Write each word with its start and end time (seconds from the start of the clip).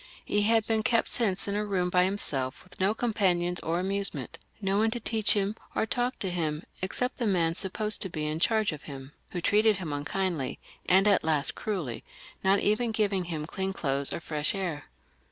He 0.25 0.41
had 0.41 0.65
been 0.65 0.81
kept 0.81 1.07
since 1.09 1.47
in 1.47 1.53
a 1.53 1.63
room 1.63 1.91
by 1.91 2.05
himself 2.05 2.63
with 2.63 2.79
no 2.79 2.95
companions 2.95 3.59
or 3.59 3.79
amusement— 3.79 4.39
^no 4.63 4.79
one 4.79 4.89
to 4.89 4.99
teach 4.99 5.33
him 5.33 5.55
or 5.75 5.85
talk 5.85 6.17
to 6.17 6.31
him 6.31 6.63
except 6.81 7.17
the 7.17 7.27
man 7.27 7.53
supposed 7.53 8.01
to 8.01 8.09
be 8.09 8.25
in 8.25 8.39
charge 8.39 8.71
of 8.71 8.81
him, 8.89 9.11
who 9.29 9.41
treated 9.41 9.77
him 9.77 9.93
unkindly, 9.93 10.57
and 10.87 11.07
at 11.07 11.23
last 11.23 11.53
cruelly, 11.53 12.03
not 12.43 12.57
even 12.61 12.91
giving 12.91 13.25
him 13.25 13.45
clean 13.45 13.73
clothes 13.73 14.11
or 14.11 14.19
fresh 14.19 14.55
air. 14.55 14.81